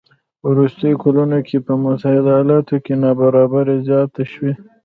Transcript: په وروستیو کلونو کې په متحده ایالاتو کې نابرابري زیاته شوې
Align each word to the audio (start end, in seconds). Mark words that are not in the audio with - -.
په 0.39 0.45
وروستیو 0.53 1.01
کلونو 1.03 1.37
کې 1.47 1.57
په 1.65 1.73
متحده 1.83 2.31
ایالاتو 2.35 2.75
کې 2.85 2.93
نابرابري 3.03 3.77
زیاته 3.87 4.23
شوې 4.31 4.53